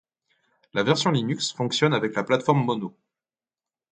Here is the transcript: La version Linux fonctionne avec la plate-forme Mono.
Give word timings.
La 0.73 0.81
version 0.81 1.11
Linux 1.11 1.51
fonctionne 1.53 1.93
avec 1.93 2.15
la 2.15 2.23
plate-forme 2.23 2.65
Mono. 2.65 2.97